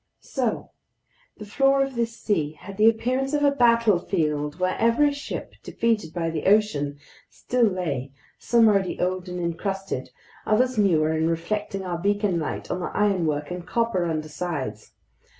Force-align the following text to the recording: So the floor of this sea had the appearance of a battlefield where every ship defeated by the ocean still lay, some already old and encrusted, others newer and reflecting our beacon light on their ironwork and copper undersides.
So 0.23 0.71
the 1.37 1.45
floor 1.45 1.83
of 1.83 1.93
this 1.93 2.17
sea 2.17 2.53
had 2.53 2.77
the 2.77 2.89
appearance 2.89 3.35
of 3.35 3.43
a 3.43 3.51
battlefield 3.51 4.59
where 4.59 4.75
every 4.79 5.13
ship 5.13 5.53
defeated 5.61 6.11
by 6.11 6.31
the 6.31 6.47
ocean 6.47 6.97
still 7.29 7.65
lay, 7.65 8.11
some 8.39 8.67
already 8.67 8.99
old 8.99 9.29
and 9.29 9.39
encrusted, 9.39 10.09
others 10.43 10.75
newer 10.79 11.11
and 11.11 11.29
reflecting 11.29 11.83
our 11.85 11.99
beacon 11.99 12.39
light 12.39 12.71
on 12.71 12.79
their 12.79 12.97
ironwork 12.97 13.51
and 13.51 13.67
copper 13.67 14.05
undersides. 14.05 14.91